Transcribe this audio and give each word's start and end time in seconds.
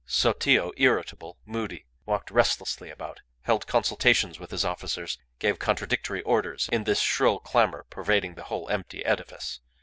Sotillo, 0.07 0.71
irritable, 0.77 1.37
moody, 1.45 1.85
walked 2.07 2.31
restlessly 2.31 2.89
about, 2.89 3.21
held 3.41 3.67
consultations 3.67 4.39
with 4.39 4.49
his 4.49 4.65
officers, 4.65 5.19
gave 5.37 5.59
contradictory 5.59 6.23
orders 6.23 6.67
in 6.71 6.85
this 6.85 7.01
shrill 7.01 7.37
clamour 7.39 7.85
pervading 7.91 8.33
the 8.33 8.45
whole 8.45 8.67
empty 8.69 9.05
edifice. 9.05 9.59